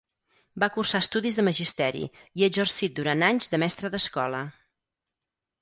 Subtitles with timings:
[0.61, 4.45] Va cursar estudis de magisteri i ha exercit durant anys de mestre d'escola.